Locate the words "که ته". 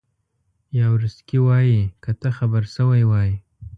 2.03-2.29